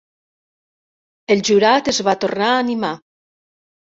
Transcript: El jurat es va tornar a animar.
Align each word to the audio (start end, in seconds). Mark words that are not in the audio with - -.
El 1.35 1.43
jurat 1.49 1.91
es 1.93 1.99
va 2.07 2.15
tornar 2.23 2.47
a 2.55 2.57
animar. 2.63 2.91